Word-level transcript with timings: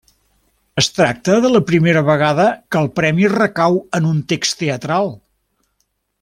Es 0.81 0.87
tracta 0.99 1.35
de 1.43 1.51
la 1.55 1.61
primera 1.71 2.03
vegada 2.07 2.47
que 2.73 2.81
el 2.85 2.89
premi 3.01 3.29
recau 3.35 3.79
en 4.01 4.09
un 4.15 4.25
text 4.33 4.59
teatral. 4.65 5.13